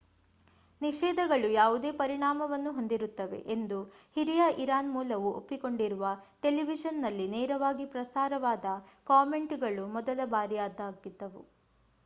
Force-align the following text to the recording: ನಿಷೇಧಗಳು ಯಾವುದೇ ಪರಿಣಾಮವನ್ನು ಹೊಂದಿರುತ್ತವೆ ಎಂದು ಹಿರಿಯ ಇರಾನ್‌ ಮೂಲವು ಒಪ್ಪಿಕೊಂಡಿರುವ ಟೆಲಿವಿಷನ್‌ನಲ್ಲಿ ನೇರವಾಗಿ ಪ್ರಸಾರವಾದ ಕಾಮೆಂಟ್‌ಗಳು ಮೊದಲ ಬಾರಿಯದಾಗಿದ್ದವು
ನಿಷೇಧಗಳು 0.81 1.49
ಯಾವುದೇ 1.53 1.89
ಪರಿಣಾಮವನ್ನು 1.91 2.71
ಹೊಂದಿರುತ್ತವೆ 2.71 3.39
ಎಂದು 3.47 3.77
ಹಿರಿಯ 4.15 4.45
ಇರಾನ್‌ 4.57 4.89
ಮೂಲವು 4.91 5.29
ಒಪ್ಪಿಕೊಂಡಿರುವ 5.33 6.13
ಟೆಲಿವಿಷನ್‌ನಲ್ಲಿ 6.43 7.27
ನೇರವಾಗಿ 7.27 7.85
ಪ್ರಸಾರವಾದ 7.93 8.71
ಕಾಮೆಂಟ್‌ಗಳು 9.07 9.85
ಮೊದಲ 9.97 10.25
ಬಾರಿಯದಾಗಿದ್ದವು 10.33 11.43